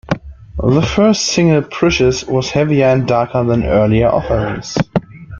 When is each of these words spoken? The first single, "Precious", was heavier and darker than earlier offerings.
The 0.65 0.81
first 0.81 1.27
single, 1.27 1.61
"Precious", 1.61 2.23
was 2.25 2.49
heavier 2.49 2.87
and 2.87 3.07
darker 3.07 3.43
than 3.43 3.63
earlier 3.65 4.07
offerings. 4.09 4.75